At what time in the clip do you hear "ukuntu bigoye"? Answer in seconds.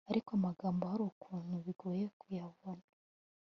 1.11-2.03